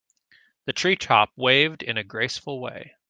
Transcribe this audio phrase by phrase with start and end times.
[0.65, 2.95] The tree top waved in a graceful way.